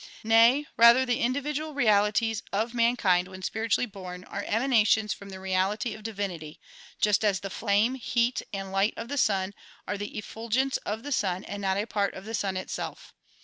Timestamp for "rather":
0.77-1.05